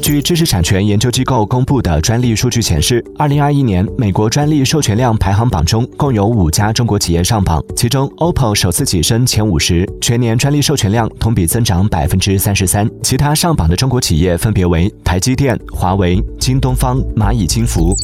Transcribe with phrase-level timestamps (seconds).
[0.00, 12.90] 据知识产权研究机构公布的专利数据显示二零二一年美国专利授权量排行榜中共有五家中国企业上榜其中 oppo 首次跻身前五十全年专利授权量同比增长百分之三十三。
[13.02, 17.94] 其他上榜的中国企业分别为台积电华为京东方蚂蚁金服